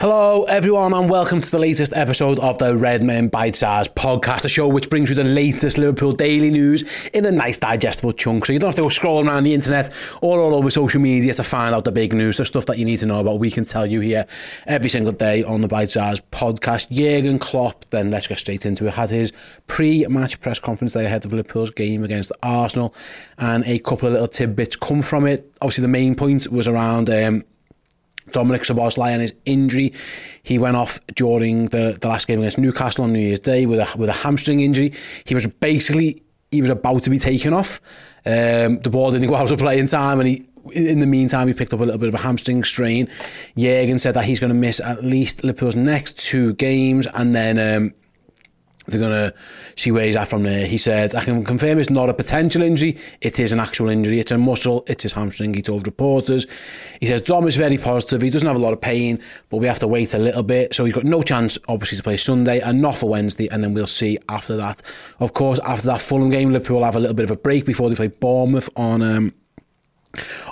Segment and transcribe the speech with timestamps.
[0.00, 4.68] Hello, everyone, and welcome to the latest episode of the Redmen Bitesize podcast, a show
[4.68, 8.46] which brings you the latest Liverpool daily news in a nice, digestible chunk.
[8.46, 11.34] So you don't have to go scrolling around the internet or all over social media
[11.34, 13.40] to find out the big news, the stuff that you need to know about.
[13.40, 14.24] We can tell you here
[14.68, 16.90] every single day on the Bitesize podcast.
[16.92, 19.32] Jurgen Klopp, then let's get straight into it, had his
[19.66, 22.94] pre match press conference day ahead of Liverpool's game against Arsenal,
[23.38, 25.52] and a couple of little tidbits come from it.
[25.60, 27.10] Obviously, the main point was around.
[27.10, 27.42] Um,
[28.32, 29.92] Dominik Szoboszlai and his injury.
[30.42, 33.80] He went off during the, the last game against Newcastle on New Year's Day with
[33.80, 34.92] a with a hamstring injury.
[35.24, 37.80] He was basically he was about to be taken off.
[38.24, 41.48] Um, the ball didn't go out of play in time, and he in the meantime,
[41.48, 43.08] he picked up a little bit of a hamstring strain.
[43.56, 47.58] Jurgen said that he's going to miss at least Liverpool's next two games, and then
[47.58, 47.94] um,
[48.88, 49.34] they're to
[49.76, 50.66] see where he's at from there.
[50.66, 52.98] He said, I can confirm it's not a potential injury.
[53.20, 54.18] It is an actual injury.
[54.18, 54.84] It's a muscle.
[54.86, 55.54] It's his hamstring.
[55.54, 56.46] He told reporters.
[57.00, 58.22] He says, Dom is very positive.
[58.22, 60.74] He doesn't have a lot of pain, but we have to wait a little bit.
[60.74, 63.48] So he's got no chance, obviously, to play Sunday and not for Wednesday.
[63.48, 64.82] And then we'll see after that.
[65.20, 67.64] Of course, after that Fulham game, Liverpool will have a little bit of a break
[67.64, 69.02] before they play Bournemouth on...
[69.02, 69.34] Um,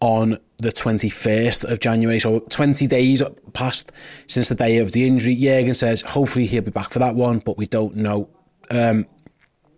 [0.00, 2.20] on the 21st of January.
[2.20, 3.22] So 20 days
[3.52, 3.92] passed
[4.26, 5.34] since the day of the injury.
[5.34, 8.28] Jurgen says hopefully he'll be back for that one, but we don't know.
[8.70, 9.06] Um,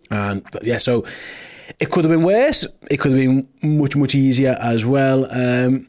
[0.09, 1.05] and yeah, so
[1.79, 2.65] it could have been worse.
[2.89, 5.25] It could have been much, much easier as well.
[5.31, 5.87] Um,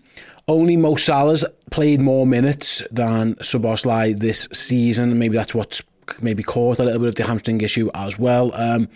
[0.48, 5.19] only Mo Salah's played more minutes than Szoboszlai this season.
[5.19, 5.82] Maybe that's what's
[6.21, 8.53] maybe caused a little bit of the hamstring issue as well.
[8.54, 8.88] Um,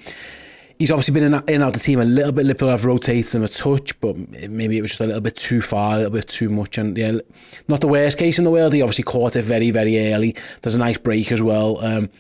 [0.79, 2.47] he's obviously been in, in out the team a little bit.
[2.47, 4.17] Liverpool have rotated him a touch, but
[4.49, 6.79] maybe it was just a little bit too far, a little bit too much.
[6.79, 7.19] And yeah,
[7.69, 8.73] not the worst case in the world.
[8.73, 10.35] He obviously caught it very, very early.
[10.63, 11.85] There's a nice break as well.
[11.85, 12.11] Um,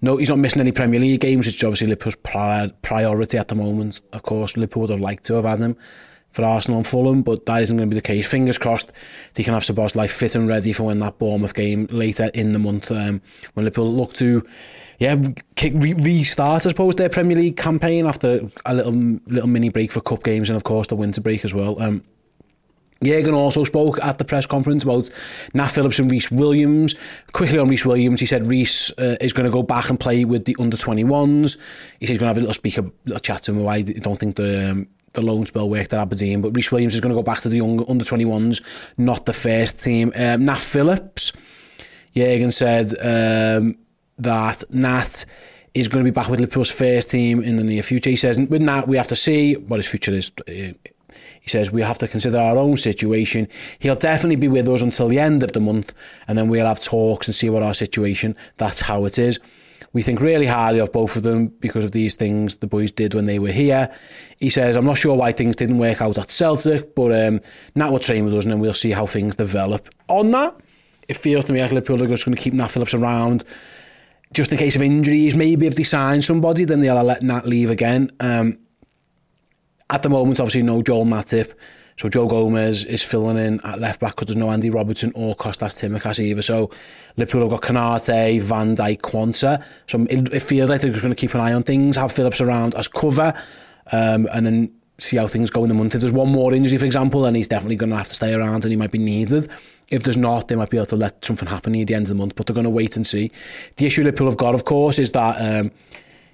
[0.00, 2.16] no, he's not missing any Premier League games, which is obviously Liverpool's
[2.82, 4.00] priority at the moment.
[4.12, 5.76] Of course, Liverpool would have liked to have had him
[6.32, 8.28] for Arsenal and Fulham, but that isn't going to be the case.
[8.28, 8.90] Fingers crossed
[9.34, 12.58] they can have Szoboszlai fit and ready for when that Bournemouth game later in the
[12.58, 13.20] month um,
[13.54, 14.46] when Liverpool look to
[15.02, 15.16] yeah,
[15.56, 18.92] kick, re- restart, I suppose, their Premier League campaign after a little
[19.26, 21.82] little mini break for cup games and, of course, the winter break as well.
[21.82, 22.04] Um,
[23.02, 25.10] Jurgen also spoke at the press conference about
[25.54, 26.94] Nat Phillips and Rhys Williams.
[27.32, 30.24] Quickly on Rhys Williams, he said Rhys uh, is going to go back and play
[30.24, 31.56] with the under 21s.
[31.98, 33.66] He said he's going to have a little speak, a little chat to him.
[33.66, 37.00] I don't think the um, the loan spell worked at Aberdeen, but Rhys Williams is
[37.00, 38.62] going to go back to the young under 21s,
[38.98, 40.12] not the first team.
[40.14, 41.32] Um, Nat Phillips,
[42.14, 43.74] Jurgen said um,
[44.18, 45.24] that Nat
[45.74, 48.10] is going to be back with Liverpool's first team in the near future.
[48.10, 50.30] He says, with Nat, we have to see what his future is.
[50.46, 53.48] He says, we have to consider our own situation.
[53.78, 55.92] He'll definitely be with us until the end of the month,
[56.28, 59.40] and then we'll have talks and see what our situation, that's how it is.
[59.94, 63.12] We think really highly of both of them because of these things the boys did
[63.12, 63.94] when they were here.
[64.38, 67.40] He says, I'm not sure why things didn't work out at Celtic, but um,
[67.74, 69.90] Nat will train with us and then we'll see how things develop.
[70.08, 70.56] On that,
[71.08, 73.44] it feels to me like Liverpool are just going to keep Nat Phillips around
[74.32, 75.34] just in case of injuries.
[75.34, 78.10] Maybe if they sign somebody, then they'll let Nat leave again.
[78.20, 78.58] Um,
[79.90, 81.54] at the moment, obviously, no Joel Matip.
[81.96, 85.34] So Joe Gomez is filling in at left back because there's no Andy Robertson or
[85.36, 86.42] Kostas Tsimikas either.
[86.42, 86.70] So
[87.16, 89.62] Liverpool have got Konate, Van Dijk, Quansah.
[89.86, 92.10] So it, it feels like they're just going to keep an eye on things, have
[92.10, 93.34] Phillips around as cover,
[93.92, 95.94] um, and then see how things go in the month.
[95.94, 98.34] If there's one more injury, for example, then he's definitely going to have to stay
[98.34, 99.48] around and he might be needed.
[99.90, 102.08] If there's not, they might be able to let something happen at the end of
[102.08, 103.30] the month, but they're going to wait and see.
[103.76, 105.70] The issue Liverpool have got, of course, is that um,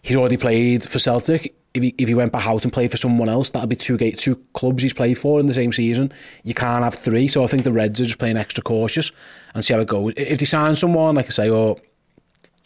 [0.03, 1.55] he's already played for Celtic.
[1.75, 3.99] If he, if he went back out and played for someone else, that'd be two
[3.99, 6.13] gate two clubs he's played for in the same season.
[6.43, 9.13] You can't have three, so I think the Reds are just playing extra cautious
[9.55, 10.15] and see how it goes.
[10.17, 11.77] If they sign someone, like I say, or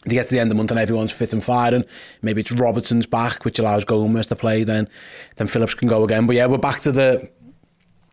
[0.04, 1.84] they get to the end of the month and everyone's fit and firing.
[2.22, 4.64] Maybe it's Robertson's back, which allows Gomez to play.
[4.64, 4.88] Then,
[5.36, 6.26] then Phillips can go again.
[6.26, 7.30] But yeah, we're back to the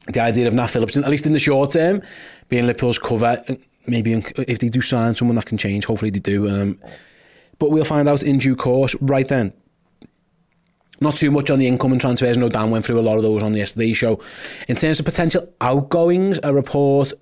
[0.08, 2.02] the idea of Nat Phillips, at least in the short term,
[2.48, 3.44] being Liverpool's cover.
[3.86, 6.50] Maybe if they do sign someone that can change, hopefully they do.
[6.50, 6.80] Um,
[7.60, 8.96] but we'll find out in due course.
[9.02, 9.54] Right then,
[11.02, 12.38] not too much on the incoming transfers.
[12.38, 14.22] No, Dan went through a lot of those on yesterday's show.
[14.68, 17.14] In terms of potential outgoings, a report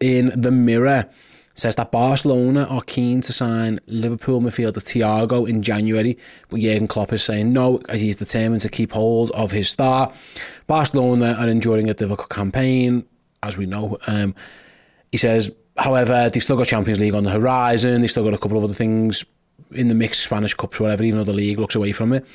[0.00, 1.08] in the Mirror
[1.54, 6.16] says that Barcelona are keen to sign Liverpool midfielder Thiago in January,
[6.48, 10.12] but Jurgen Klopp is saying no, as he's determined to keep hold of his star.
[10.66, 13.04] Barcelona are enduring a difficult campaign,
[13.42, 13.98] as we know.
[14.06, 14.34] Um,
[15.10, 18.00] he says, however, they've still got Champions League on the horizon.
[18.00, 19.24] They've still got a couple of other things
[19.72, 22.26] in the mix, Spanish Cups, whatever, even though the league looks away from it.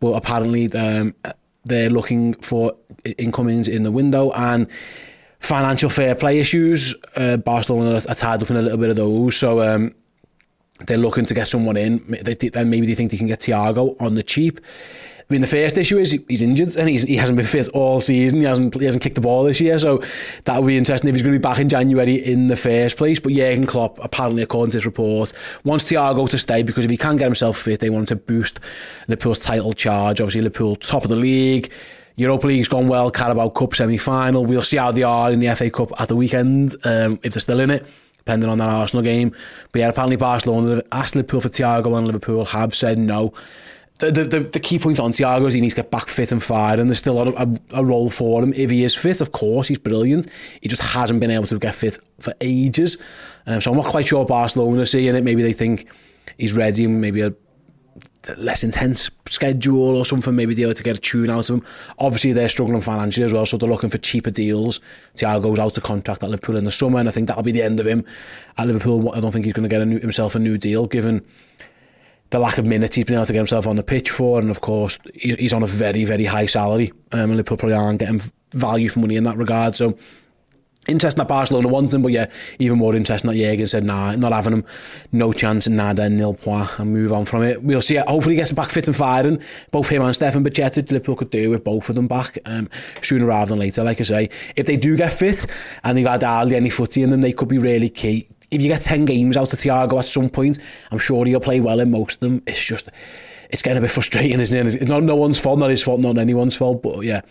[0.00, 1.14] But apparently, um,
[1.64, 2.76] they're looking for
[3.18, 4.68] incomings in the window and
[5.38, 6.94] financial fair play issues.
[7.14, 9.94] Uh, Barcelona are tied up in a little bit of those, so um,
[10.86, 11.98] they're looking to get someone in.
[12.22, 14.60] They, then maybe they think they can get Thiago on the cheap.
[15.28, 18.00] I mean, the first issue is he's injured and he's, he hasn't been fit all
[18.00, 18.38] season.
[18.38, 20.00] He hasn't he hasn't kicked the ball this year, so
[20.44, 22.96] that would be interesting if he's going to be back in January in the first
[22.96, 23.18] place.
[23.18, 25.32] But Jurgen Klopp, apparently according to this report,
[25.64, 28.60] wants Thiago to stay because if he can get himself fit, they want to boost
[29.08, 30.20] Liverpool's title charge.
[30.20, 31.72] Obviously, Liverpool top of the league.
[32.16, 34.46] Europa League's gone well, Carabao Cup semi-final.
[34.46, 37.40] We'll see how they are in the FA Cup at the weekend, um, if they're
[37.40, 37.86] still in it,
[38.16, 39.32] depending on that Arsenal game.
[39.70, 43.34] But yeah, apparently Barcelona asked Liverpool for Thiago and Liverpool have said no.
[43.98, 46.42] The, the, the, key point on Thiago is he needs to get back fit and
[46.42, 47.48] fired, and there's still a, a,
[47.80, 48.52] a role for him.
[48.52, 50.26] If he is fit, of course, he's brilliant.
[50.60, 52.98] He just hasn't been able to get fit for ages.
[53.46, 55.24] Um, so I'm not quite sure Barcelona are seeing it.
[55.24, 55.90] Maybe they think
[56.36, 57.32] he's ready and maybe a
[58.36, 61.64] less intense schedule or something, maybe they able to get a tune out of him.
[61.98, 64.80] Obviously, they're struggling financially as well, so they're looking for cheaper deals.
[65.14, 67.52] Thiago goes out to contract at Liverpool in the summer, and I think that'll be
[67.52, 68.04] the end of him
[68.58, 69.12] at Liverpool.
[69.12, 71.24] I don't think he's going to get a new, himself a new deal, given
[72.30, 74.50] the lack of minutes he's been able to get himself on the pitch for, and
[74.50, 78.20] of course, he's on a very, very high salary, um, and Liverpool probably aren't getting
[78.52, 79.96] value for money in that regard, so
[80.88, 84.32] Interesting that Barcelona wants him, but yeah, even more interesting that Jurgen said, nah, not
[84.32, 84.64] having him,
[85.10, 87.62] no chance, nada, nil point, and move on from it.
[87.62, 87.96] We'll see.
[87.96, 89.42] Hopefully, he gets back fit and firing.
[89.72, 92.68] Both him and Stefan Bajcetic, Liverpool could do with both of them back um,
[93.02, 93.82] sooner rather than later.
[93.82, 95.46] Like I say, if they do get fit
[95.82, 98.28] and they've had hardly any footy in them, they could be really key.
[98.50, 100.60] If you get 10 games out of Thiago at some point,
[100.92, 102.42] I'm sure he'll play well in most of them.
[102.46, 102.88] It's just
[103.50, 104.74] it's getting a bit frustrating, isn't it?
[104.74, 106.82] It's not no one's fault, not his fault, not anyone's fault.
[106.82, 107.22] But yeah,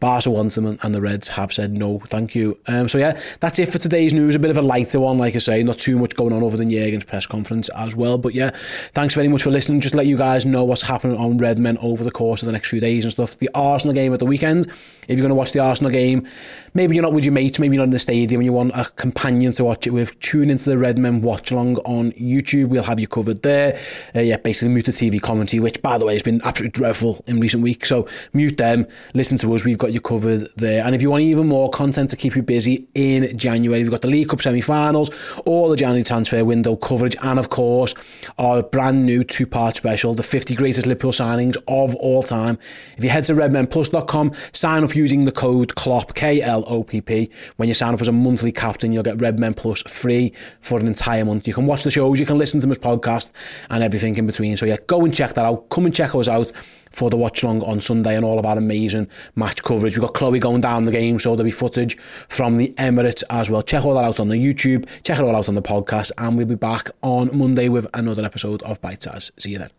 [0.00, 2.58] Barca wants them, and, the Reds have said no, thank you.
[2.66, 4.34] Um, so yeah, that's it for today's news.
[4.34, 6.56] A bit of a lighter one, like I say, not too much going on over
[6.56, 8.18] the Jurgen's press conference as well.
[8.18, 8.50] But yeah,
[8.92, 9.80] thanks very much for listening.
[9.80, 12.68] Just let you guys know what's happening on Redmen over the course of the next
[12.68, 13.38] few days and stuff.
[13.38, 14.66] The Arsenal game at the weekend.
[15.06, 16.26] If you're going to watch the Arsenal game,
[16.72, 18.72] maybe you're not with your mates, maybe you're not in the stadium, and you want
[18.74, 20.18] a companion to watch it with.
[20.20, 22.68] Tune into the Redmen watch along on YouTube.
[22.68, 23.78] We'll have you covered there.
[24.14, 27.16] Uh, yeah, basically mute the TV commentary, which by the way has been absolutely dreadful
[27.26, 27.88] in recent weeks.
[27.88, 29.64] So mute them, listen to us.
[29.64, 30.84] We've got you covered there.
[30.84, 34.02] And if you want even more content to keep you busy in January, we've got
[34.02, 35.10] the League Cup semi-finals,
[35.46, 37.94] all the January transfer window coverage, and of course
[38.38, 42.58] our brand new two-part special, the 50 greatest Liverpool signings of all time.
[42.98, 47.30] If you head to redmenplus.com, sign up using the code KLOPP, K-L-O-P-P.
[47.56, 50.86] When you sign up as a monthly captain, you'll get Redmen Plus free for an
[50.86, 51.48] entire month.
[51.48, 53.30] You can watch the shows, you can listen to this podcast,
[53.70, 54.56] and everything in between.
[54.56, 55.53] So yeah, go and check that out.
[55.56, 56.52] Come and check us out
[56.94, 59.96] for the watch along on Sunday and all of our amazing match coverage.
[59.96, 63.50] We've got Chloe going down the game, so there'll be footage from the Emirates as
[63.50, 63.62] well.
[63.62, 66.36] Check all that out on the YouTube, check it all out on the podcast, and
[66.36, 69.30] we'll be back on Monday with another episode of Bitesize.
[69.38, 69.70] See you then.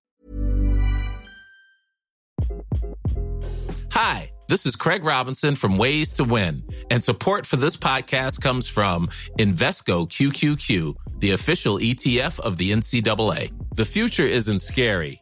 [3.91, 8.67] Hi, this is Craig Robinson from Ways to Win, and support for this podcast comes
[8.67, 9.07] from
[9.39, 13.53] Invesco QQQ, the official ETF of the NCAA.
[13.75, 15.21] The future isn't scary